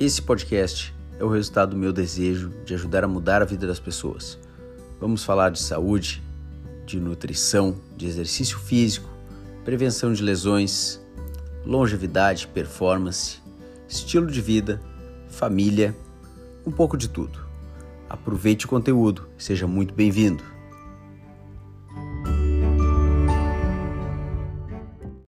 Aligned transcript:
Esse 0.00 0.22
podcast 0.22 0.94
é 1.18 1.24
o 1.24 1.28
resultado 1.28 1.70
do 1.70 1.76
meu 1.76 1.92
desejo 1.92 2.52
de 2.64 2.72
ajudar 2.72 3.02
a 3.02 3.08
mudar 3.08 3.42
a 3.42 3.44
vida 3.44 3.66
das 3.66 3.80
pessoas. 3.80 4.38
Vamos 5.00 5.24
falar 5.24 5.50
de 5.50 5.58
saúde, 5.58 6.22
de 6.86 7.00
nutrição, 7.00 7.74
de 7.96 8.06
exercício 8.06 8.60
físico, 8.60 9.10
prevenção 9.64 10.12
de 10.12 10.22
lesões, 10.22 11.00
longevidade, 11.66 12.46
performance, 12.46 13.40
estilo 13.88 14.28
de 14.28 14.40
vida, 14.40 14.80
família, 15.26 15.96
um 16.64 16.70
pouco 16.70 16.96
de 16.96 17.08
tudo. 17.08 17.36
Aproveite 18.08 18.66
o 18.66 18.68
conteúdo, 18.68 19.26
seja 19.36 19.66
muito 19.66 19.92
bem-vindo. 19.92 20.44